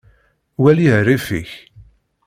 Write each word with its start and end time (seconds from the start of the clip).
Wali 0.61 0.87
rrif-ik. 1.05 1.51